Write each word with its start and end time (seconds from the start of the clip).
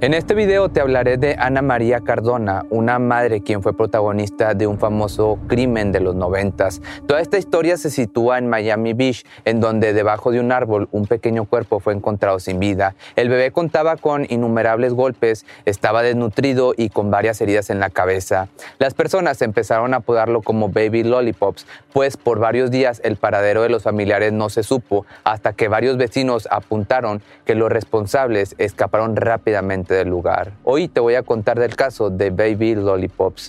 En 0.00 0.12
este 0.12 0.34
video 0.34 0.68
te 0.68 0.80
hablaré 0.80 1.18
de 1.18 1.36
Ana 1.38 1.62
María 1.62 2.00
Cardona, 2.00 2.66
una 2.68 2.98
madre 2.98 3.42
quien 3.42 3.62
fue 3.62 3.76
protagonista 3.76 4.52
de 4.52 4.66
un 4.66 4.76
famoso 4.76 5.38
crimen 5.46 5.92
de 5.92 6.00
los 6.00 6.16
noventas. 6.16 6.82
Toda 7.06 7.20
esta 7.20 7.38
historia 7.38 7.76
se 7.76 7.90
sitúa 7.90 8.38
en 8.38 8.48
Miami 8.48 8.92
Beach, 8.92 9.24
en 9.44 9.60
donde 9.60 9.92
debajo 9.92 10.32
de 10.32 10.40
un 10.40 10.50
árbol 10.50 10.88
un 10.90 11.06
pequeño 11.06 11.44
cuerpo 11.44 11.78
fue 11.78 11.94
encontrado 11.94 12.40
sin 12.40 12.58
vida. 12.58 12.96
El 13.14 13.28
bebé 13.28 13.52
contaba 13.52 13.96
con 13.96 14.26
innumerables 14.28 14.92
golpes, 14.94 15.46
estaba 15.64 16.02
desnutrido 16.02 16.74
y 16.76 16.88
con 16.88 17.12
varias 17.12 17.40
heridas 17.40 17.70
en 17.70 17.78
la 17.78 17.88
cabeza. 17.88 18.48
Las 18.80 18.94
personas 18.94 19.40
empezaron 19.42 19.94
a 19.94 19.98
apodarlo 19.98 20.42
como 20.42 20.70
Baby 20.70 21.04
Lollipops, 21.04 21.68
pues 21.92 22.16
por 22.16 22.40
varios 22.40 22.72
días 22.72 23.00
el 23.04 23.16
paradero 23.16 23.62
de 23.62 23.68
los 23.68 23.84
familiares 23.84 24.32
no 24.32 24.50
se 24.50 24.64
supo, 24.64 25.06
hasta 25.22 25.52
que 25.52 25.68
varios 25.68 25.96
vecinos 25.96 26.48
apuntaron 26.50 27.22
que 27.44 27.54
los 27.54 27.70
responsables 27.70 28.56
escaparon 28.58 29.14
rápidamente 29.14 29.83
del 29.92 30.08
lugar. 30.08 30.52
Hoy 30.64 30.88
te 30.88 31.00
voy 31.00 31.16
a 31.16 31.22
contar 31.22 31.58
del 31.58 31.76
caso 31.76 32.08
de 32.08 32.30
Baby 32.30 32.76
Lollipops. 32.76 33.48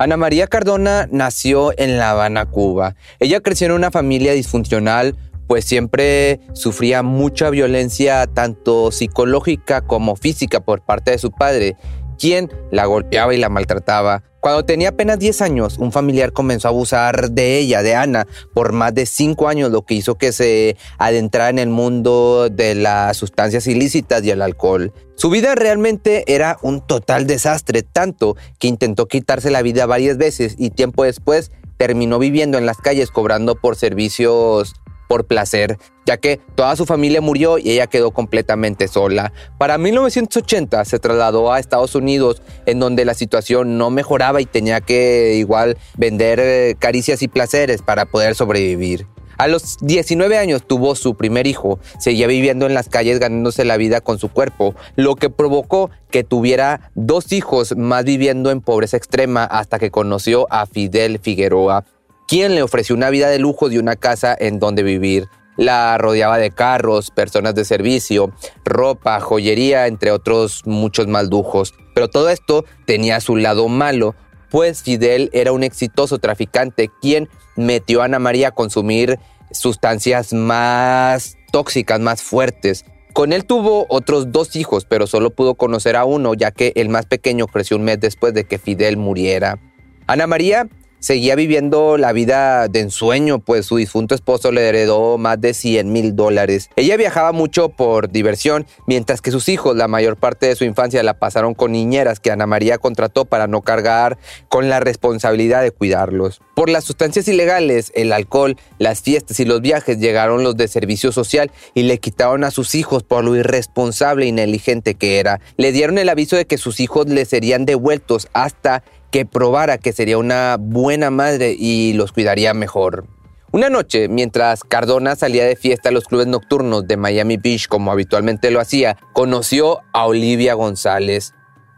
Ana 0.00 0.16
María 0.16 0.46
Cardona 0.46 1.06
nació 1.12 1.78
en 1.78 1.98
La 1.98 2.12
Habana, 2.12 2.46
Cuba. 2.46 2.96
Ella 3.18 3.40
creció 3.40 3.66
en 3.66 3.74
una 3.74 3.90
familia 3.90 4.32
disfuncional, 4.32 5.14
pues 5.46 5.66
siempre 5.66 6.40
sufría 6.54 7.02
mucha 7.02 7.50
violencia 7.50 8.26
tanto 8.26 8.92
psicológica 8.92 9.82
como 9.82 10.16
física 10.16 10.60
por 10.60 10.80
parte 10.80 11.10
de 11.10 11.18
su 11.18 11.30
padre, 11.30 11.76
quien 12.20 12.52
la 12.70 12.84
golpeaba 12.84 13.34
y 13.34 13.38
la 13.38 13.48
maltrataba. 13.48 14.22
Cuando 14.40 14.64
tenía 14.64 14.90
apenas 14.90 15.18
10 15.18 15.42
años, 15.42 15.76
un 15.78 15.92
familiar 15.92 16.32
comenzó 16.32 16.68
a 16.68 16.70
abusar 16.70 17.30
de 17.30 17.58
ella, 17.58 17.82
de 17.82 17.94
Ana, 17.94 18.26
por 18.54 18.72
más 18.72 18.94
de 18.94 19.04
5 19.04 19.48
años, 19.48 19.70
lo 19.70 19.82
que 19.82 19.94
hizo 19.94 20.16
que 20.16 20.32
se 20.32 20.76
adentrara 20.98 21.50
en 21.50 21.58
el 21.58 21.68
mundo 21.68 22.48
de 22.50 22.74
las 22.74 23.16
sustancias 23.18 23.66
ilícitas 23.66 24.24
y 24.24 24.30
el 24.30 24.40
alcohol. 24.40 24.92
Su 25.14 25.28
vida 25.28 25.54
realmente 25.54 26.24
era 26.26 26.56
un 26.62 26.80
total 26.86 27.26
desastre, 27.26 27.82
tanto 27.82 28.36
que 28.58 28.68
intentó 28.68 29.08
quitarse 29.08 29.50
la 29.50 29.60
vida 29.60 29.84
varias 29.84 30.16
veces 30.16 30.54
y 30.56 30.70
tiempo 30.70 31.04
después 31.04 31.52
terminó 31.76 32.18
viviendo 32.18 32.56
en 32.56 32.66
las 32.66 32.78
calles 32.78 33.10
cobrando 33.10 33.54
por 33.54 33.76
servicios 33.76 34.74
por 35.10 35.24
placer, 35.24 35.76
ya 36.06 36.18
que 36.18 36.38
toda 36.54 36.76
su 36.76 36.86
familia 36.86 37.20
murió 37.20 37.58
y 37.58 37.72
ella 37.72 37.88
quedó 37.88 38.12
completamente 38.12 38.86
sola. 38.86 39.32
Para 39.58 39.76
1980 39.76 40.84
se 40.84 41.00
trasladó 41.00 41.52
a 41.52 41.58
Estados 41.58 41.96
Unidos, 41.96 42.42
en 42.64 42.78
donde 42.78 43.04
la 43.04 43.14
situación 43.14 43.76
no 43.76 43.90
mejoraba 43.90 44.40
y 44.40 44.46
tenía 44.46 44.80
que 44.80 45.34
igual 45.34 45.76
vender 45.96 46.38
eh, 46.38 46.76
caricias 46.78 47.24
y 47.24 47.28
placeres 47.28 47.82
para 47.82 48.06
poder 48.06 48.36
sobrevivir. 48.36 49.08
A 49.36 49.48
los 49.48 49.78
19 49.80 50.38
años 50.38 50.62
tuvo 50.64 50.94
su 50.94 51.16
primer 51.16 51.48
hijo, 51.48 51.80
seguía 51.98 52.28
viviendo 52.28 52.66
en 52.66 52.74
las 52.74 52.88
calles 52.88 53.18
ganándose 53.18 53.64
la 53.64 53.78
vida 53.78 54.00
con 54.00 54.20
su 54.20 54.28
cuerpo, 54.28 54.76
lo 54.94 55.16
que 55.16 55.28
provocó 55.28 55.90
que 56.12 56.22
tuviera 56.22 56.92
dos 56.94 57.32
hijos 57.32 57.76
más 57.76 58.04
viviendo 58.04 58.52
en 58.52 58.60
pobreza 58.60 58.96
extrema 58.96 59.42
hasta 59.42 59.80
que 59.80 59.90
conoció 59.90 60.46
a 60.50 60.66
Fidel 60.66 61.18
Figueroa, 61.18 61.84
quien 62.30 62.54
le 62.54 62.62
ofreció 62.62 62.94
una 62.94 63.10
vida 63.10 63.28
de 63.28 63.40
lujo 63.40 63.68
de 63.68 63.80
una 63.80 63.96
casa 63.96 64.36
en 64.38 64.60
donde 64.60 64.84
vivir. 64.84 65.26
La 65.56 65.98
rodeaba 65.98 66.38
de 66.38 66.52
carros, 66.52 67.10
personas 67.10 67.56
de 67.56 67.64
servicio, 67.64 68.32
ropa, 68.64 69.18
joyería, 69.18 69.88
entre 69.88 70.12
otros 70.12 70.62
muchos 70.64 71.08
más 71.08 71.28
lujos. 71.28 71.74
Pero 71.92 72.06
todo 72.06 72.28
esto 72.28 72.64
tenía 72.86 73.18
su 73.20 73.34
lado 73.34 73.66
malo, 73.66 74.14
pues 74.48 74.84
Fidel 74.84 75.28
era 75.32 75.50
un 75.50 75.64
exitoso 75.64 76.20
traficante 76.20 76.88
quien 77.02 77.28
metió 77.56 78.00
a 78.00 78.04
Ana 78.04 78.20
María 78.20 78.48
a 78.48 78.52
consumir 78.52 79.18
sustancias 79.50 80.32
más 80.32 81.36
tóxicas, 81.50 81.98
más 81.98 82.22
fuertes. 82.22 82.84
Con 83.12 83.32
él 83.32 83.44
tuvo 83.44 83.86
otros 83.88 84.30
dos 84.30 84.54
hijos, 84.54 84.84
pero 84.84 85.08
solo 85.08 85.30
pudo 85.30 85.56
conocer 85.56 85.96
a 85.96 86.04
uno, 86.04 86.34
ya 86.34 86.52
que 86.52 86.72
el 86.76 86.90
más 86.90 87.06
pequeño 87.06 87.48
creció 87.48 87.76
un 87.76 87.82
mes 87.82 87.98
después 87.98 88.34
de 88.34 88.44
que 88.44 88.58
Fidel 88.58 88.98
muriera. 88.98 89.58
Ana 90.06 90.28
María 90.28 90.68
seguía 91.00 91.34
viviendo 91.34 91.96
la 91.96 92.12
vida 92.12 92.68
de 92.68 92.80
ensueño, 92.80 93.40
pues 93.40 93.66
su 93.66 93.76
difunto 93.76 94.14
esposo 94.14 94.52
le 94.52 94.68
heredó 94.68 95.18
más 95.18 95.40
de 95.40 95.54
100 95.54 95.92
mil 95.92 96.14
dólares. 96.14 96.70
Ella 96.76 96.96
viajaba 96.96 97.32
mucho 97.32 97.70
por 97.70 98.10
diversión, 98.10 98.66
mientras 98.86 99.20
que 99.20 99.30
sus 99.30 99.48
hijos 99.48 99.76
la 99.76 99.88
mayor 99.88 100.16
parte 100.16 100.46
de 100.46 100.56
su 100.56 100.64
infancia 100.64 101.02
la 101.02 101.18
pasaron 101.18 101.54
con 101.54 101.72
niñeras 101.72 102.20
que 102.20 102.30
Ana 102.30 102.46
María 102.46 102.78
contrató 102.78 103.24
para 103.24 103.46
no 103.46 103.62
cargar 103.62 104.18
con 104.48 104.68
la 104.68 104.80
responsabilidad 104.80 105.62
de 105.62 105.70
cuidarlos. 105.70 106.40
Por 106.54 106.68
las 106.68 106.84
sustancias 106.84 107.26
ilegales, 107.26 107.90
el 107.94 108.12
alcohol, 108.12 108.56
las 108.78 109.00
fiestas 109.00 109.40
y 109.40 109.44
los 109.44 109.62
viajes 109.62 109.98
llegaron 109.98 110.44
los 110.44 110.56
de 110.56 110.68
servicio 110.68 111.10
social 111.12 111.50
y 111.74 111.84
le 111.84 111.98
quitaron 111.98 112.44
a 112.44 112.50
sus 112.50 112.74
hijos 112.74 113.02
por 113.02 113.24
lo 113.24 113.34
irresponsable 113.34 114.26
y 114.26 114.32
negligente 114.32 114.94
que 114.94 115.18
era. 115.18 115.40
Le 115.56 115.72
dieron 115.72 115.98
el 115.98 116.08
aviso 116.08 116.36
de 116.36 116.44
que 116.44 116.58
sus 116.58 116.80
hijos 116.80 117.08
le 117.08 117.24
serían 117.24 117.64
devueltos 117.64 118.28
hasta 118.34 118.82
que 119.10 119.26
probara 119.26 119.78
que 119.78 119.92
sería 119.92 120.18
una 120.18 120.56
buena 120.58 121.10
madre 121.10 121.54
y 121.58 121.92
los 121.94 122.12
cuidaría 122.12 122.54
mejor. 122.54 123.06
Una 123.52 123.68
noche, 123.68 124.08
mientras 124.08 124.62
Cardona 124.62 125.16
salía 125.16 125.44
de 125.44 125.56
fiesta 125.56 125.88
a 125.88 125.92
los 125.92 126.04
clubes 126.04 126.28
nocturnos 126.28 126.86
de 126.86 126.96
Miami 126.96 127.36
Beach 127.36 127.66
como 127.66 127.90
habitualmente 127.90 128.52
lo 128.52 128.60
hacía, 128.60 128.96
conoció 129.12 129.80
a 129.92 130.06
Olivia 130.06 130.54
González. 130.54 131.34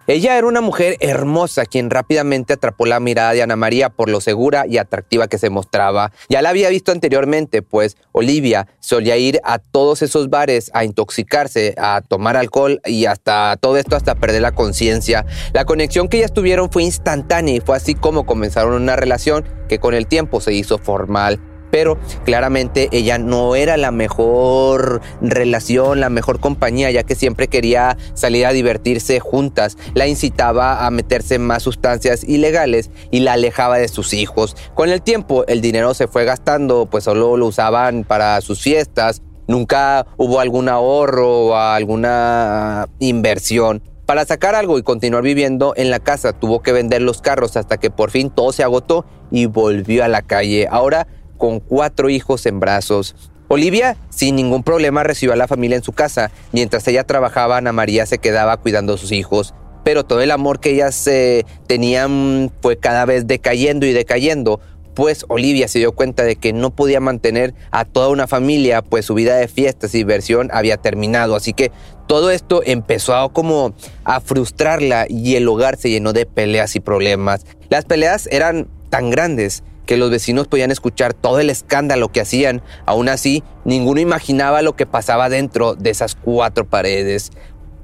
Ella 0.08 0.36
era 0.36 0.48
una 0.48 0.60
mujer 0.60 0.96
hermosa 0.98 1.64
quien 1.64 1.88
rápidamente 1.88 2.54
atrapó 2.54 2.86
la 2.86 2.98
mirada 2.98 3.34
de 3.34 3.42
Ana 3.42 3.54
María 3.54 3.88
por 3.88 4.10
lo 4.10 4.20
segura 4.20 4.66
y 4.66 4.78
atractiva 4.78 5.28
que 5.28 5.38
se 5.38 5.48
mostraba. 5.48 6.10
Ya 6.28 6.42
la 6.42 6.48
había 6.48 6.70
visto 6.70 6.90
anteriormente, 6.90 7.62
pues 7.62 7.96
Olivia 8.10 8.66
solía 8.80 9.16
ir 9.16 9.40
a 9.44 9.58
todos 9.58 10.02
esos 10.02 10.28
bares 10.28 10.72
a 10.74 10.84
intoxicarse, 10.84 11.76
a 11.78 12.02
tomar 12.06 12.36
alcohol 12.36 12.80
y 12.84 13.06
hasta 13.06 13.56
todo 13.60 13.76
esto 13.76 13.94
hasta 13.94 14.16
perder 14.16 14.42
la 14.42 14.52
conciencia. 14.52 15.24
La 15.52 15.64
conexión 15.64 16.08
que 16.08 16.18
ellas 16.18 16.34
tuvieron 16.34 16.68
fue 16.68 16.82
instantánea 16.82 17.54
y 17.54 17.60
fue 17.60 17.76
así 17.76 17.94
como 17.94 18.26
comenzaron 18.26 18.74
una 18.74 18.96
relación 18.96 19.44
que 19.68 19.78
con 19.78 19.94
el 19.94 20.08
tiempo 20.08 20.40
se 20.40 20.52
hizo 20.52 20.78
formal 20.78 21.40
pero 21.72 21.96
claramente 22.26 22.90
ella 22.92 23.16
no 23.16 23.56
era 23.56 23.78
la 23.78 23.90
mejor 23.90 25.00
relación, 25.22 26.00
la 26.00 26.10
mejor 26.10 26.38
compañía, 26.38 26.90
ya 26.90 27.02
que 27.02 27.14
siempre 27.14 27.48
quería 27.48 27.96
salir 28.12 28.44
a 28.44 28.52
divertirse 28.52 29.20
juntas, 29.20 29.78
la 29.94 30.06
incitaba 30.06 30.84
a 30.84 30.90
meterse 30.90 31.36
en 31.36 31.46
más 31.46 31.62
sustancias 31.62 32.24
ilegales 32.24 32.90
y 33.10 33.20
la 33.20 33.32
alejaba 33.32 33.78
de 33.78 33.88
sus 33.88 34.12
hijos. 34.12 34.54
Con 34.74 34.90
el 34.90 35.00
tiempo 35.00 35.46
el 35.46 35.62
dinero 35.62 35.94
se 35.94 36.08
fue 36.08 36.26
gastando, 36.26 36.84
pues 36.84 37.04
solo 37.04 37.38
lo 37.38 37.46
usaban 37.46 38.04
para 38.04 38.38
sus 38.42 38.60
fiestas, 38.60 39.22
nunca 39.48 40.06
hubo 40.18 40.40
algún 40.40 40.68
ahorro 40.68 41.46
o 41.46 41.56
alguna 41.56 42.86
inversión. 42.98 43.82
Para 44.04 44.26
sacar 44.26 44.54
algo 44.54 44.78
y 44.78 44.82
continuar 44.82 45.22
viviendo 45.22 45.72
en 45.74 45.88
la 45.88 46.00
casa 46.00 46.34
tuvo 46.34 46.60
que 46.60 46.72
vender 46.72 47.00
los 47.00 47.22
carros 47.22 47.56
hasta 47.56 47.78
que 47.78 47.90
por 47.90 48.10
fin 48.10 48.28
todo 48.28 48.52
se 48.52 48.62
agotó 48.62 49.06
y 49.30 49.46
volvió 49.46 50.04
a 50.04 50.08
la 50.08 50.20
calle. 50.20 50.68
Ahora 50.70 51.06
con 51.42 51.58
cuatro 51.58 52.08
hijos 52.08 52.46
en 52.46 52.60
brazos. 52.60 53.16
Olivia, 53.48 53.96
sin 54.10 54.36
ningún 54.36 54.62
problema, 54.62 55.02
recibió 55.02 55.32
a 55.32 55.36
la 55.36 55.48
familia 55.48 55.76
en 55.76 55.82
su 55.82 55.90
casa. 55.90 56.30
Mientras 56.52 56.86
ella 56.86 57.02
trabajaba, 57.02 57.56
Ana 57.56 57.72
María 57.72 58.06
se 58.06 58.18
quedaba 58.18 58.56
cuidando 58.58 58.94
a 58.94 58.96
sus 58.96 59.10
hijos. 59.10 59.52
Pero 59.82 60.04
todo 60.04 60.20
el 60.20 60.30
amor 60.30 60.60
que 60.60 60.70
ellas 60.70 61.04
eh, 61.08 61.44
tenían 61.66 62.52
fue 62.60 62.76
cada 62.76 63.06
vez 63.06 63.26
decayendo 63.26 63.86
y 63.86 63.92
decayendo, 63.92 64.60
pues 64.94 65.24
Olivia 65.26 65.66
se 65.66 65.80
dio 65.80 65.90
cuenta 65.90 66.22
de 66.22 66.36
que 66.36 66.52
no 66.52 66.70
podía 66.70 67.00
mantener 67.00 67.54
a 67.72 67.84
toda 67.86 68.10
una 68.10 68.28
familia, 68.28 68.80
pues 68.80 69.06
su 69.06 69.14
vida 69.14 69.34
de 69.34 69.48
fiestas 69.48 69.96
y 69.96 69.98
diversión 69.98 70.48
había 70.52 70.76
terminado. 70.76 71.34
Así 71.34 71.54
que 71.54 71.72
todo 72.06 72.30
esto 72.30 72.62
empezó 72.64 73.16
a 73.16 73.32
como 73.32 73.74
a 74.04 74.20
frustrarla 74.20 75.06
y 75.08 75.34
el 75.34 75.48
hogar 75.48 75.76
se 75.76 75.90
llenó 75.90 76.12
de 76.12 76.24
peleas 76.24 76.76
y 76.76 76.80
problemas. 76.80 77.46
Las 77.68 77.84
peleas 77.84 78.28
eran 78.30 78.68
tan 78.90 79.10
grandes 79.10 79.64
que 79.92 79.98
los 79.98 80.10
vecinos 80.10 80.48
podían 80.48 80.70
escuchar 80.70 81.12
todo 81.12 81.38
el 81.38 81.50
escándalo 81.50 82.10
que 82.10 82.22
hacían. 82.22 82.62
Aún 82.86 83.10
así, 83.10 83.44
ninguno 83.66 84.00
imaginaba 84.00 84.62
lo 84.62 84.74
que 84.74 84.86
pasaba 84.86 85.28
dentro 85.28 85.74
de 85.74 85.90
esas 85.90 86.14
cuatro 86.14 86.64
paredes. 86.64 87.30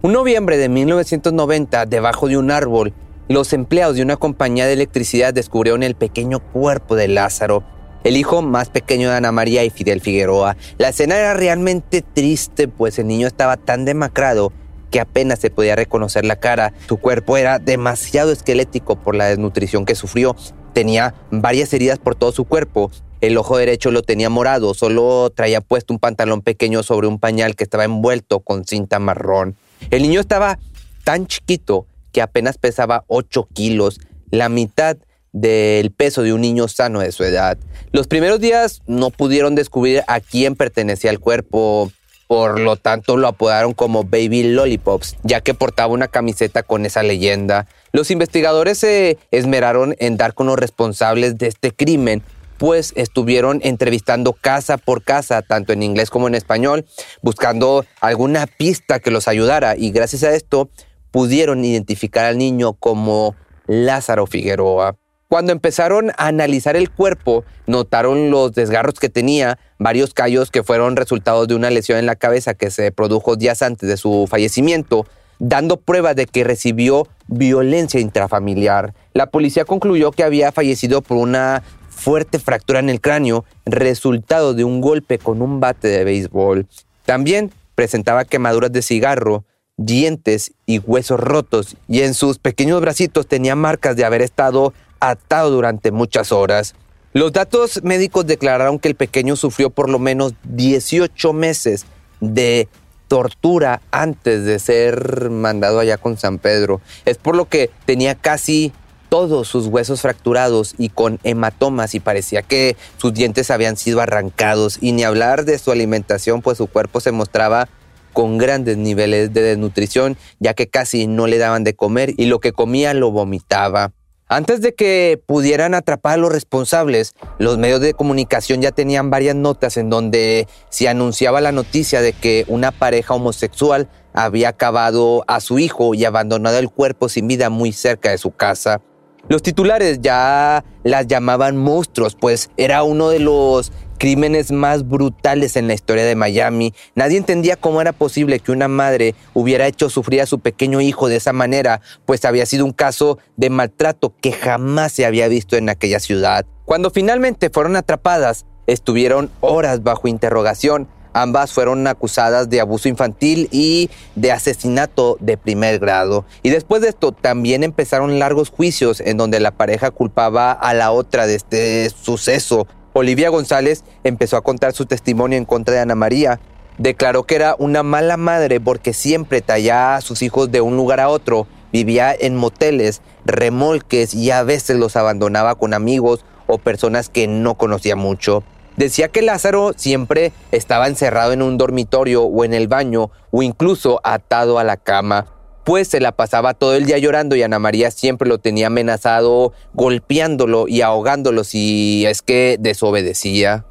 Un 0.00 0.14
noviembre 0.14 0.56
de 0.56 0.70
1990, 0.70 1.84
debajo 1.84 2.26
de 2.28 2.38
un 2.38 2.50
árbol, 2.50 2.94
los 3.28 3.52
empleados 3.52 3.96
de 3.96 4.00
una 4.00 4.16
compañía 4.16 4.64
de 4.64 4.72
electricidad 4.72 5.34
descubrieron 5.34 5.82
el 5.82 5.96
pequeño 5.96 6.38
cuerpo 6.38 6.96
de 6.96 7.08
Lázaro, 7.08 7.62
el 8.04 8.16
hijo 8.16 8.40
más 8.40 8.70
pequeño 8.70 9.10
de 9.10 9.16
Ana 9.16 9.30
María 9.30 9.62
y 9.64 9.68
Fidel 9.68 10.00
Figueroa. 10.00 10.56
La 10.78 10.88
escena 10.88 11.18
era 11.18 11.34
realmente 11.34 12.00
triste, 12.00 12.68
pues 12.68 12.98
el 12.98 13.06
niño 13.06 13.26
estaba 13.26 13.58
tan 13.58 13.84
demacrado 13.84 14.50
que 14.90 15.00
apenas 15.00 15.38
se 15.40 15.50
podía 15.50 15.76
reconocer 15.76 16.24
la 16.24 16.36
cara. 16.36 16.72
Su 16.88 16.96
cuerpo 16.96 17.36
era 17.36 17.58
demasiado 17.58 18.32
esquelético 18.32 18.96
por 18.96 19.14
la 19.14 19.26
desnutrición 19.26 19.84
que 19.84 19.94
sufrió 19.94 20.34
Tenía 20.78 21.12
varias 21.32 21.72
heridas 21.72 21.98
por 21.98 22.14
todo 22.14 22.30
su 22.30 22.44
cuerpo. 22.44 22.92
El 23.20 23.36
ojo 23.36 23.58
derecho 23.58 23.90
lo 23.90 24.02
tenía 24.02 24.30
morado, 24.30 24.74
solo 24.74 25.28
traía 25.34 25.60
puesto 25.60 25.92
un 25.92 25.98
pantalón 25.98 26.40
pequeño 26.40 26.84
sobre 26.84 27.08
un 27.08 27.18
pañal 27.18 27.56
que 27.56 27.64
estaba 27.64 27.82
envuelto 27.82 28.38
con 28.38 28.64
cinta 28.64 29.00
marrón. 29.00 29.56
El 29.90 30.02
niño 30.02 30.20
estaba 30.20 30.60
tan 31.02 31.26
chiquito 31.26 31.86
que 32.12 32.22
apenas 32.22 32.58
pesaba 32.58 33.02
8 33.08 33.48
kilos, 33.52 33.98
la 34.30 34.48
mitad 34.48 34.96
del 35.32 35.90
peso 35.90 36.22
de 36.22 36.32
un 36.32 36.42
niño 36.42 36.68
sano 36.68 37.00
de 37.00 37.10
su 37.10 37.24
edad. 37.24 37.58
Los 37.90 38.06
primeros 38.06 38.38
días 38.38 38.80
no 38.86 39.10
pudieron 39.10 39.56
descubrir 39.56 40.04
a 40.06 40.20
quién 40.20 40.54
pertenecía 40.54 41.10
el 41.10 41.18
cuerpo, 41.18 41.90
por 42.28 42.60
lo 42.60 42.76
tanto 42.76 43.16
lo 43.16 43.26
apodaron 43.26 43.72
como 43.72 44.04
Baby 44.04 44.52
Lollipops, 44.52 45.16
ya 45.24 45.40
que 45.40 45.54
portaba 45.54 45.92
una 45.92 46.08
camiseta 46.08 46.62
con 46.62 46.86
esa 46.86 47.02
leyenda. 47.02 47.66
Los 47.90 48.10
investigadores 48.12 48.78
se 48.78 49.18
esmeraron 49.30 49.96
en 49.98 50.18
dar 50.18 50.34
con 50.34 50.46
los 50.46 50.58
responsables 50.58 51.38
de 51.38 51.48
este 51.48 51.72
crimen, 51.72 52.22
pues 52.58 52.92
estuvieron 52.96 53.60
entrevistando 53.64 54.34
casa 54.34 54.76
por 54.76 55.02
casa, 55.02 55.42
tanto 55.42 55.72
en 55.72 55.82
inglés 55.82 56.10
como 56.10 56.28
en 56.28 56.34
español, 56.34 56.84
buscando 57.22 57.86
alguna 58.00 58.46
pista 58.46 59.00
que 59.00 59.10
los 59.10 59.26
ayudara 59.26 59.74
y 59.76 59.90
gracias 59.90 60.22
a 60.22 60.34
esto 60.34 60.68
pudieron 61.10 61.64
identificar 61.64 62.26
al 62.26 62.36
niño 62.36 62.74
como 62.74 63.34
Lázaro 63.66 64.26
Figueroa. 64.26 64.96
Cuando 65.28 65.52
empezaron 65.52 66.10
a 66.16 66.28
analizar 66.28 66.74
el 66.74 66.90
cuerpo, 66.90 67.44
notaron 67.66 68.30
los 68.30 68.54
desgarros 68.54 68.94
que 68.98 69.10
tenía, 69.10 69.58
varios 69.78 70.14
callos 70.14 70.50
que 70.50 70.62
fueron 70.62 70.96
resultados 70.96 71.46
de 71.46 71.54
una 71.54 71.68
lesión 71.68 71.98
en 71.98 72.06
la 72.06 72.16
cabeza 72.16 72.54
que 72.54 72.70
se 72.70 72.90
produjo 72.92 73.36
días 73.36 73.60
antes 73.60 73.90
de 73.90 73.98
su 73.98 74.26
fallecimiento, 74.26 75.06
dando 75.38 75.76
prueba 75.76 76.14
de 76.14 76.24
que 76.24 76.44
recibió 76.44 77.06
violencia 77.26 78.00
intrafamiliar. 78.00 78.94
La 79.12 79.26
policía 79.26 79.66
concluyó 79.66 80.12
que 80.12 80.24
había 80.24 80.50
fallecido 80.50 81.02
por 81.02 81.18
una 81.18 81.62
fuerte 81.90 82.38
fractura 82.38 82.78
en 82.78 82.88
el 82.88 83.02
cráneo, 83.02 83.44
resultado 83.66 84.54
de 84.54 84.64
un 84.64 84.80
golpe 84.80 85.18
con 85.18 85.42
un 85.42 85.60
bate 85.60 85.88
de 85.88 86.04
béisbol. 86.04 86.66
También 87.04 87.52
presentaba 87.74 88.24
quemaduras 88.24 88.72
de 88.72 88.80
cigarro, 88.80 89.44
dientes 89.76 90.52
y 90.64 90.78
huesos 90.78 91.20
rotos, 91.20 91.76
y 91.86 92.00
en 92.00 92.14
sus 92.14 92.38
pequeños 92.38 92.80
bracitos 92.80 93.26
tenía 93.26 93.54
marcas 93.56 93.94
de 93.94 94.06
haber 94.06 94.22
estado 94.22 94.72
atado 95.00 95.50
durante 95.50 95.90
muchas 95.90 96.32
horas. 96.32 96.74
Los 97.12 97.32
datos 97.32 97.82
médicos 97.82 98.26
declararon 98.26 98.78
que 98.78 98.88
el 98.88 98.94
pequeño 98.94 99.36
sufrió 99.36 99.70
por 99.70 99.88
lo 99.88 99.98
menos 99.98 100.34
18 100.44 101.32
meses 101.32 101.86
de 102.20 102.68
tortura 103.08 103.80
antes 103.90 104.44
de 104.44 104.58
ser 104.58 105.30
mandado 105.30 105.80
allá 105.80 105.96
con 105.96 106.16
San 106.16 106.38
Pedro. 106.38 106.80
Es 107.06 107.16
por 107.16 107.34
lo 107.34 107.46
que 107.46 107.70
tenía 107.86 108.14
casi 108.14 108.72
todos 109.08 109.48
sus 109.48 109.66
huesos 109.66 110.02
fracturados 110.02 110.74
y 110.76 110.90
con 110.90 111.18
hematomas 111.24 111.94
y 111.94 112.00
parecía 112.00 112.42
que 112.42 112.76
sus 112.98 113.14
dientes 113.14 113.50
habían 113.50 113.76
sido 113.76 114.00
arrancados 114.00 114.78
y 114.80 114.92
ni 114.92 115.02
hablar 115.02 115.44
de 115.44 115.58
su 115.58 115.72
alimentación 115.72 116.42
pues 116.42 116.58
su 116.58 116.66
cuerpo 116.66 117.00
se 117.00 117.10
mostraba 117.10 117.68
con 118.12 118.36
grandes 118.36 118.76
niveles 118.76 119.32
de 119.32 119.40
desnutrición 119.40 120.16
ya 120.40 120.54
que 120.54 120.68
casi 120.68 121.06
no 121.06 121.26
le 121.26 121.38
daban 121.38 121.64
de 121.64 121.74
comer 121.74 122.12
y 122.16 122.26
lo 122.26 122.40
que 122.40 122.52
comía 122.52 122.92
lo 122.92 123.10
vomitaba. 123.10 123.92
Antes 124.30 124.60
de 124.60 124.74
que 124.74 125.18
pudieran 125.24 125.72
atrapar 125.72 126.14
a 126.14 126.16
los 126.18 126.30
responsables, 126.30 127.14
los 127.38 127.56
medios 127.56 127.80
de 127.80 127.94
comunicación 127.94 128.60
ya 128.60 128.72
tenían 128.72 129.08
varias 129.08 129.34
notas 129.34 129.78
en 129.78 129.88
donde 129.88 130.46
se 130.68 130.86
anunciaba 130.86 131.40
la 131.40 131.50
noticia 131.50 132.02
de 132.02 132.12
que 132.12 132.44
una 132.46 132.70
pareja 132.70 133.14
homosexual 133.14 133.88
había 134.12 134.50
acabado 134.50 135.24
a 135.28 135.40
su 135.40 135.58
hijo 135.58 135.94
y 135.94 136.04
abandonado 136.04 136.58
el 136.58 136.68
cuerpo 136.68 137.08
sin 137.08 137.26
vida 137.26 137.48
muy 137.48 137.72
cerca 137.72 138.10
de 138.10 138.18
su 138.18 138.30
casa. 138.30 138.82
Los 139.30 139.42
titulares 139.42 140.00
ya 140.02 140.62
las 140.84 141.06
llamaban 141.06 141.56
monstruos, 141.56 142.14
pues 142.14 142.50
era 142.58 142.82
uno 142.82 143.08
de 143.08 143.20
los 143.20 143.72
crímenes 143.98 144.52
más 144.52 144.88
brutales 144.88 145.56
en 145.56 145.66
la 145.66 145.74
historia 145.74 146.04
de 146.04 146.14
Miami. 146.14 146.72
Nadie 146.94 147.18
entendía 147.18 147.56
cómo 147.56 147.80
era 147.80 147.92
posible 147.92 148.38
que 148.40 148.52
una 148.52 148.68
madre 148.68 149.14
hubiera 149.34 149.66
hecho 149.66 149.90
sufrir 149.90 150.22
a 150.22 150.26
su 150.26 150.38
pequeño 150.38 150.80
hijo 150.80 151.08
de 151.08 151.16
esa 151.16 151.32
manera, 151.32 151.80
pues 152.06 152.24
había 152.24 152.46
sido 152.46 152.64
un 152.64 152.72
caso 152.72 153.18
de 153.36 153.50
maltrato 153.50 154.14
que 154.20 154.32
jamás 154.32 154.92
se 154.92 155.04
había 155.04 155.28
visto 155.28 155.56
en 155.56 155.68
aquella 155.68 156.00
ciudad. 156.00 156.46
Cuando 156.64 156.90
finalmente 156.90 157.50
fueron 157.50 157.76
atrapadas, 157.76 158.46
estuvieron 158.66 159.30
horas 159.40 159.82
bajo 159.82 160.08
interrogación. 160.08 160.88
Ambas 161.14 161.52
fueron 161.52 161.86
acusadas 161.86 162.48
de 162.50 162.60
abuso 162.60 162.88
infantil 162.88 163.48
y 163.50 163.90
de 164.14 164.30
asesinato 164.30 165.16
de 165.20 165.36
primer 165.36 165.78
grado. 165.78 166.26
Y 166.42 166.50
después 166.50 166.82
de 166.82 166.90
esto 166.90 167.12
también 167.12 167.64
empezaron 167.64 168.18
largos 168.18 168.50
juicios 168.50 169.00
en 169.00 169.16
donde 169.16 169.40
la 169.40 169.50
pareja 169.50 169.90
culpaba 169.90 170.52
a 170.52 170.74
la 170.74 170.92
otra 170.92 171.26
de 171.26 171.34
este 171.34 171.90
suceso 171.90 172.68
Olivia 172.98 173.28
González 173.28 173.84
empezó 174.02 174.36
a 174.36 174.42
contar 174.42 174.72
su 174.72 174.84
testimonio 174.84 175.38
en 175.38 175.44
contra 175.44 175.74
de 175.74 175.80
Ana 175.80 175.94
María. 175.94 176.40
Declaró 176.78 177.22
que 177.22 177.36
era 177.36 177.54
una 177.56 177.84
mala 177.84 178.16
madre 178.16 178.58
porque 178.58 178.92
siempre 178.92 179.40
tallaba 179.40 179.94
a 179.94 180.00
sus 180.00 180.20
hijos 180.20 180.50
de 180.50 180.60
un 180.60 180.76
lugar 180.76 180.98
a 180.98 181.08
otro, 181.08 181.46
vivía 181.72 182.12
en 182.12 182.34
moteles, 182.34 183.00
remolques 183.24 184.14
y 184.14 184.32
a 184.32 184.42
veces 184.42 184.78
los 184.78 184.96
abandonaba 184.96 185.54
con 185.54 185.74
amigos 185.74 186.24
o 186.48 186.58
personas 186.58 187.08
que 187.08 187.28
no 187.28 187.54
conocía 187.54 187.94
mucho. 187.94 188.42
Decía 188.76 189.08
que 189.08 189.22
Lázaro 189.22 189.74
siempre 189.76 190.32
estaba 190.50 190.88
encerrado 190.88 191.32
en 191.32 191.42
un 191.42 191.56
dormitorio 191.56 192.24
o 192.24 192.44
en 192.44 192.52
el 192.52 192.66
baño 192.66 193.12
o 193.30 193.42
incluso 193.42 194.00
atado 194.02 194.58
a 194.58 194.64
la 194.64 194.76
cama 194.76 195.37
pues 195.68 195.88
se 195.88 196.00
la 196.00 196.12
pasaba 196.12 196.54
todo 196.54 196.74
el 196.74 196.86
día 196.86 196.96
llorando 196.96 197.36
y 197.36 197.42
Ana 197.42 197.58
María 197.58 197.90
siempre 197.90 198.26
lo 198.26 198.38
tenía 198.38 198.68
amenazado, 198.68 199.52
golpeándolo 199.74 200.66
y 200.66 200.80
ahogándolo 200.80 201.44
si 201.44 202.06
es 202.06 202.22
que 202.22 202.56
desobedecía. 202.58 203.66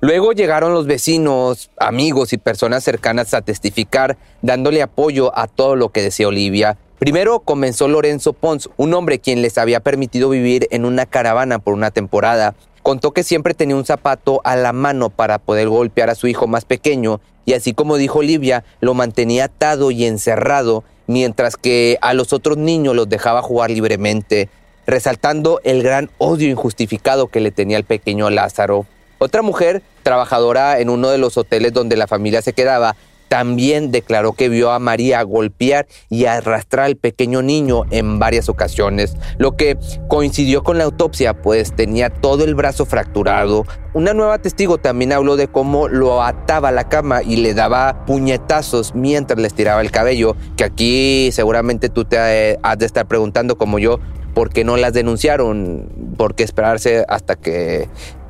Luego 0.00 0.32
llegaron 0.32 0.74
los 0.74 0.86
vecinos, 0.86 1.70
amigos 1.78 2.34
y 2.34 2.36
personas 2.36 2.84
cercanas 2.84 3.32
a 3.32 3.40
testificar, 3.40 4.18
dándole 4.42 4.82
apoyo 4.82 5.32
a 5.38 5.46
todo 5.46 5.74
lo 5.74 5.88
que 5.88 6.02
decía 6.02 6.28
Olivia. 6.28 6.76
Primero 6.98 7.40
comenzó 7.40 7.88
Lorenzo 7.88 8.34
Pons, 8.34 8.68
un 8.76 8.92
hombre 8.92 9.18
quien 9.18 9.40
les 9.40 9.56
había 9.56 9.80
permitido 9.80 10.28
vivir 10.28 10.68
en 10.70 10.84
una 10.84 11.06
caravana 11.06 11.60
por 11.60 11.72
una 11.72 11.90
temporada. 11.90 12.56
Contó 12.82 13.12
que 13.12 13.22
siempre 13.22 13.54
tenía 13.54 13.74
un 13.74 13.86
zapato 13.86 14.42
a 14.44 14.54
la 14.54 14.74
mano 14.74 15.08
para 15.08 15.38
poder 15.38 15.70
golpear 15.70 16.10
a 16.10 16.14
su 16.14 16.26
hijo 16.26 16.46
más 16.46 16.66
pequeño 16.66 17.22
y 17.48 17.54
así 17.54 17.72
como 17.72 17.96
dijo 17.96 18.18
Olivia, 18.18 18.62
lo 18.80 18.92
mantenía 18.92 19.44
atado 19.44 19.90
y 19.90 20.04
encerrado, 20.04 20.84
mientras 21.08 21.56
que 21.56 21.98
a 22.00 22.14
los 22.14 22.32
otros 22.32 22.56
niños 22.56 22.94
los 22.94 23.08
dejaba 23.08 23.42
jugar 23.42 23.70
libremente, 23.70 24.48
resaltando 24.86 25.60
el 25.64 25.82
gran 25.82 26.10
odio 26.18 26.48
injustificado 26.48 27.26
que 27.26 27.40
le 27.40 27.50
tenía 27.50 27.76
el 27.76 27.84
pequeño 27.84 28.30
Lázaro. 28.30 28.86
Otra 29.18 29.42
mujer, 29.42 29.82
trabajadora 30.04 30.78
en 30.78 30.90
uno 30.90 31.08
de 31.08 31.18
los 31.18 31.36
hoteles 31.36 31.72
donde 31.72 31.96
la 31.96 32.06
familia 32.06 32.42
se 32.42 32.52
quedaba, 32.52 32.94
también 33.28 33.90
declaró 33.90 34.32
que 34.32 34.48
vio 34.48 34.70
a 34.70 34.78
María 34.78 35.22
golpear 35.22 35.86
y 36.08 36.24
arrastrar 36.24 36.86
al 36.86 36.96
pequeño 36.96 37.42
niño 37.42 37.84
en 37.90 38.18
varias 38.18 38.48
ocasiones, 38.48 39.16
lo 39.38 39.56
que 39.56 39.76
coincidió 40.08 40.62
con 40.62 40.78
la 40.78 40.84
autopsia, 40.84 41.40
pues 41.40 41.74
tenía 41.74 42.10
todo 42.10 42.44
el 42.44 42.54
brazo 42.54 42.86
fracturado. 42.86 43.64
Una 43.94 44.14
nueva 44.14 44.38
testigo 44.38 44.78
también 44.78 45.12
habló 45.12 45.36
de 45.36 45.48
cómo 45.48 45.88
lo 45.88 46.22
ataba 46.22 46.68
a 46.68 46.72
la 46.72 46.88
cama 46.88 47.22
y 47.22 47.36
le 47.36 47.54
daba 47.54 48.04
puñetazos 48.06 48.94
mientras 48.94 49.38
le 49.38 49.46
estiraba 49.46 49.80
el 49.80 49.90
cabello, 49.90 50.36
que 50.56 50.64
aquí 50.64 51.30
seguramente 51.32 51.88
tú 51.88 52.04
te 52.04 52.16
eh, 52.18 52.58
has 52.62 52.78
de 52.78 52.86
estar 52.86 53.06
preguntando 53.06 53.56
como 53.56 53.78
yo, 53.78 53.98
¿por 54.34 54.50
qué 54.50 54.64
no 54.64 54.76
las 54.76 54.92
denunciaron? 54.92 56.14
¿Por 56.16 56.34
qué 56.34 56.44
esperarse 56.44 57.04
hasta 57.08 57.36
que 57.36 57.88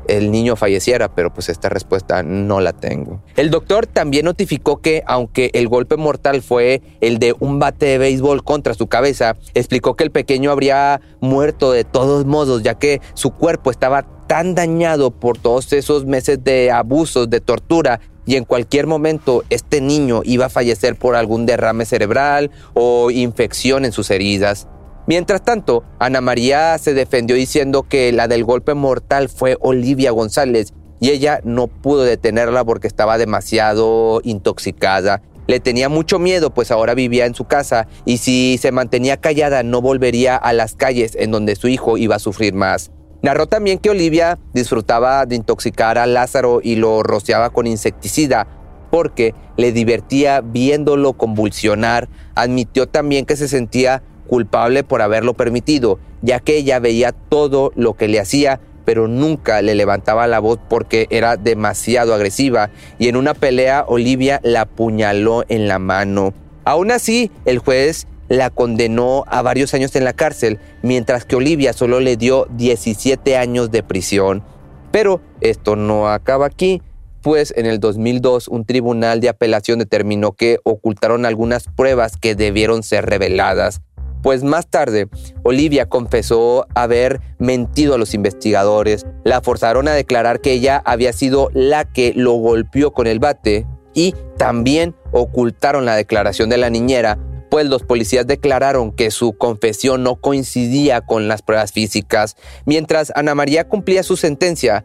el 0.09 0.31
niño 0.31 0.57
falleciera, 0.57 1.15
pero 1.15 1.33
pues 1.33 1.49
esta 1.49 1.69
respuesta 1.69 2.23
no 2.23 2.61
la 2.61 2.73
tengo. 2.73 3.23
El 3.37 3.51
doctor 3.51 3.87
también 3.87 4.25
notificó 4.25 4.79
que 4.79 5.03
aunque 5.07 5.51
el 5.55 5.69
golpe 5.69 5.97
mortal 5.97 6.43
fue 6.43 6.83
el 7.01 7.19
de 7.19 7.35
un 7.39 7.59
bate 7.59 7.87
de 7.87 7.99
béisbol 7.99 8.43
contra 8.43 8.75
su 8.75 8.89
cabeza, 8.89 9.37
explicó 9.55 9.95
que 9.95 10.05
el 10.05 10.11
pequeño 10.11 10.51
habría 10.51 11.01
muerto 11.21 11.71
de 11.73 11.85
todos 11.85 12.27
modos, 12.27 12.63
ya 12.63 12.75
que 12.75 13.01
su 13.15 13.31
cuerpo 13.31 13.71
estaba 13.71 14.03
tan 14.27 14.55
dañado 14.55 15.11
por 15.11 15.39
todos 15.39 15.73
esos 15.73 16.05
meses 16.05 16.43
de 16.43 16.71
abusos, 16.71 17.31
de 17.31 17.41
tortura, 17.41 18.01
y 18.27 18.37
en 18.37 18.45
cualquier 18.45 18.87
momento 18.87 19.43
este 19.49 19.81
niño 19.81 20.21
iba 20.23 20.47
a 20.47 20.51
fallecer 20.51 20.97
por 20.97 21.17
algún 21.17 21.47
derrame 21.47 21.87
cerebral 21.87 22.51
o 22.75 23.11
infección 23.11 23.87
en 23.87 23.93
sus 23.93 24.11
heridas. 24.11 24.69
Mientras 25.09 25.43
tanto, 25.43 25.85
Ana 25.99 26.21
María 26.21 26.77
se 26.77 26.93
defendió 26.93 27.35
diciendo 27.35 27.83
que 27.83 28.13
la 28.13 28.29
del 28.29 28.45
golpe 28.45 28.75
mortal 28.75 29.31
fue 29.31 29.57
Olivia 29.59 30.11
González 30.11 30.75
y 31.01 31.09
ella 31.09 31.41
no 31.45 31.67
pudo 31.67 32.03
detenerla 32.03 32.63
porque 32.63 32.89
estaba 32.89 33.17
demasiado 33.17 34.21
intoxicada. 34.23 35.23
Le 35.47 35.61
tenía 35.61 35.89
mucho 35.89 36.19
miedo, 36.19 36.53
pues 36.53 36.71
ahora 36.71 36.93
vivía 36.93 37.25
en 37.25 37.35
su 37.35 37.47
casa 37.47 37.89
y 38.05 38.19
si 38.19 38.59
se 38.61 38.71
mantenía 38.71 39.17
callada 39.17 39.63
no 39.63 39.81
volvería 39.81 40.37
a 40.37 40.53
las 40.53 40.75
calles 40.75 41.17
en 41.19 41.31
donde 41.31 41.57
su 41.57 41.69
hijo 41.69 41.97
iba 41.97 42.17
a 42.17 42.19
sufrir 42.19 42.53
más. 42.53 42.91
Narró 43.23 43.47
también 43.47 43.79
que 43.79 43.89
Olivia 43.89 44.39
disfrutaba 44.53 45.25
de 45.25 45.37
intoxicar 45.37 45.97
a 45.97 46.05
Lázaro 46.05 46.61
y 46.63 46.77
lo 46.77 47.03
rociaba 47.03 47.49
con 47.49 47.67
insecticida 47.67 48.47
porque 48.91 49.35
le 49.57 49.73
divertía 49.73 50.43
viéndolo 50.43 51.15
convulsionar. 51.15 52.11
Admitió 52.35 52.87
también 52.89 53.25
que 53.25 53.37
se 53.37 53.49
sentía 53.49 54.03
culpable 54.29 54.85
por 54.85 55.03
haberlo 55.03 55.35
permitido, 55.35 55.99
ya 56.23 56.39
que 56.39 56.57
ella 56.57 56.79
veía 56.79 57.11
todo 57.11 57.73
lo 57.75 57.95
que 57.95 58.07
le 58.07 58.21
hacía, 58.21 58.61
pero 58.85 59.09
nunca 59.09 59.61
le 59.61 59.75
levantaba 59.75 60.29
la 60.29 60.39
voz 60.39 60.61
porque 60.69 61.09
era 61.11 61.37
demasiado 61.37 62.15
agresiva, 62.15 62.71
y 62.99 63.09
en 63.09 63.17
una 63.17 63.35
pelea 63.35 63.85
Olivia 63.89 64.41
la 64.45 64.63
apuñaló 64.63 65.45
en 65.49 65.67
la 65.67 65.81
mano. 65.81 66.33
Aún 66.65 66.93
así, 66.93 67.31
el 67.45 67.59
juez 67.59 68.07
la 68.29 68.51
condenó 68.51 69.25
a 69.27 69.43
varios 69.43 69.75
años 69.75 69.97
en 69.97 70.05
la 70.05 70.13
cárcel, 70.13 70.59
mientras 70.83 71.25
que 71.25 71.37
Olivia 71.37 71.73
solo 71.73 71.99
le 72.01 72.17
dio 72.17 72.47
17 72.51 73.37
años 73.37 73.71
de 73.71 73.83
prisión. 73.83 74.43
Pero 74.91 75.21
esto 75.41 75.77
no 75.77 76.09
acaba 76.09 76.47
aquí, 76.47 76.83
pues 77.23 77.53
en 77.57 77.67
el 77.67 77.81
2002 77.81 78.49
un 78.49 78.65
tribunal 78.65 79.21
de 79.21 79.29
apelación 79.29 79.79
determinó 79.79 80.33
que 80.33 80.59
ocultaron 80.63 81.27
algunas 81.27 81.65
pruebas 81.65 82.17
que 82.17 82.35
debieron 82.35 82.83
ser 82.83 83.07
reveladas. 83.07 83.83
Pues 84.23 84.43
más 84.43 84.69
tarde, 84.69 85.09
Olivia 85.45 85.89
confesó 85.89 86.67
haber 86.75 87.21
mentido 87.39 87.95
a 87.95 87.99
los 87.99 88.15
investigadores, 88.15 89.07
la 89.25 89.41
forzaron 89.41 89.89
a 89.89 89.93
declarar 89.93 90.41
que 90.41 90.53
ella 90.53 90.83
había 90.85 91.13
sido 91.13 91.51
la 91.55 91.85
que 91.85 92.13
lo 92.15 92.33
golpeó 92.33 92.93
con 92.93 93.07
el 93.07 93.21
bate 93.21 93.67
y 93.95 94.15
también 94.37 94.95
ocultaron 95.13 95.85
la 95.85 95.97
declaración 95.97 96.49
de 96.49 96.59
la 96.59 96.71
niñera, 96.71 97.19
pues 97.51 97.67
los 97.67 97.83
policías 97.83 98.27
declararon 98.27 98.93
que 98.93 99.11
su 99.11 99.33
confesión 99.33 100.03
no 100.03 100.17
coincidía 100.17 101.01
con 101.01 101.29
las 101.29 101.43
pruebas 101.43 101.73
físicas. 101.73 102.37
Mientras 102.67 103.13
Ana 103.15 103.35
María 103.35 103.69
cumplía 103.69 104.03
su 104.03 104.17
sentencia, 104.17 104.85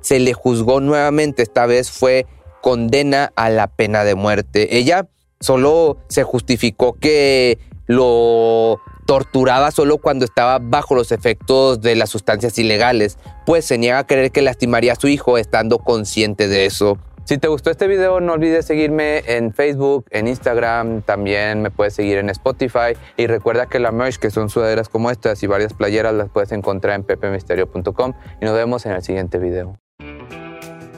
se 0.00 0.20
le 0.20 0.34
juzgó 0.34 0.80
nuevamente, 0.80 1.42
esta 1.42 1.66
vez 1.66 1.90
fue 1.90 2.26
condena 2.60 3.32
a 3.36 3.48
la 3.48 3.68
pena 3.68 4.04
de 4.04 4.14
muerte. 4.14 4.76
Ella 4.76 5.08
solo 5.40 5.98
se 6.08 6.22
justificó 6.22 6.94
que 6.94 7.58
lo 7.86 8.80
torturaba 9.06 9.70
solo 9.70 9.98
cuando 9.98 10.24
estaba 10.24 10.58
bajo 10.58 10.94
los 10.94 11.12
efectos 11.12 11.80
de 11.80 11.94
las 11.94 12.10
sustancias 12.10 12.58
ilegales, 12.58 13.18
pues 13.46 13.64
se 13.64 13.78
niega 13.78 14.00
a 14.00 14.06
creer 14.06 14.32
que 14.32 14.42
lastimaría 14.42 14.92
a 14.92 14.96
su 14.96 15.08
hijo 15.08 15.38
estando 15.38 15.78
consciente 15.78 16.48
de 16.48 16.66
eso. 16.66 16.98
Si 17.24 17.38
te 17.38 17.48
gustó 17.48 17.70
este 17.70 17.88
video, 17.88 18.20
no 18.20 18.34
olvides 18.34 18.66
seguirme 18.66 19.18
en 19.26 19.52
Facebook, 19.52 20.06
en 20.10 20.28
Instagram, 20.28 21.02
también 21.02 21.60
me 21.60 21.72
puedes 21.72 21.94
seguir 21.94 22.18
en 22.18 22.30
Spotify 22.30 22.96
y 23.16 23.26
recuerda 23.26 23.66
que 23.66 23.80
la 23.80 23.90
merch, 23.90 24.18
que 24.18 24.30
son 24.30 24.48
sudaderas 24.48 24.88
como 24.88 25.10
estas 25.10 25.42
y 25.42 25.48
varias 25.48 25.72
playeras, 25.72 26.14
las 26.14 26.28
puedes 26.28 26.52
encontrar 26.52 26.94
en 26.94 27.02
pepemisterio.com 27.02 28.12
y 28.40 28.44
nos 28.44 28.54
vemos 28.54 28.86
en 28.86 28.92
el 28.92 29.02
siguiente 29.02 29.38
video. 29.38 29.76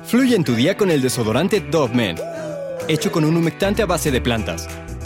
Fluye 0.05 0.37
en 0.37 0.45
tu 0.45 0.55
día 0.55 0.77
con 0.77 0.91
el 0.91 1.01
desodorante 1.01 1.61
Dove 1.61 1.95
Men, 1.95 2.17
hecho 2.89 3.11
con 3.11 3.25
un 3.25 3.35
humectante 3.35 3.83
a 3.83 3.87
base 3.87 4.11
de 4.11 4.21
plantas 4.21 4.69